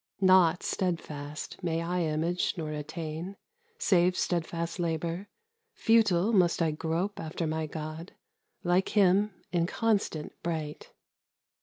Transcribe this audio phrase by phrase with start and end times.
[0.19, 3.37] Naught steadfast may I image nor attain
[3.77, 5.27] Save steadfast labour;
[5.75, 8.13] futile must I grope After my god,
[8.63, 10.91] like him, inconstant bright.